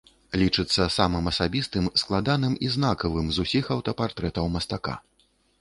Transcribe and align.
Лічыцца 0.43 0.87
самым 0.93 1.27
асабістым, 1.31 1.91
складаным 2.03 2.57
і 2.69 2.71
знакавым 2.79 3.31
з 3.37 3.47
усіх 3.47 3.71
аўтапартрэтаў 3.77 4.53
мастака. 4.57 4.99